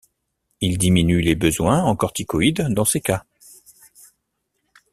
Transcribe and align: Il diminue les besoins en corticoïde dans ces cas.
Il 0.61 0.79
diminue 0.79 1.21
les 1.21 1.35
besoins 1.35 1.83
en 1.83 1.95
corticoïde 1.95 2.65
dans 2.73 2.85
ces 2.85 3.01
cas. 3.01 3.23